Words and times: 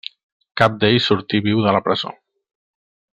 Cap 0.61 0.79
d'ells 0.83 1.09
sortí 1.11 1.41
viu 1.49 1.61
de 1.67 1.75
la 1.77 1.83
presó. 1.91 2.17